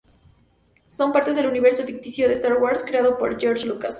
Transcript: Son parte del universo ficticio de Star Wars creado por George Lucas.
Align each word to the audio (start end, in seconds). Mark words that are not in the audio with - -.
Son 0.87 1.11
parte 1.11 1.31
del 1.31 1.45
universo 1.45 1.83
ficticio 1.83 2.27
de 2.27 2.33
Star 2.33 2.53
Wars 2.55 2.83
creado 2.83 3.19
por 3.19 3.39
George 3.39 3.67
Lucas. 3.67 3.89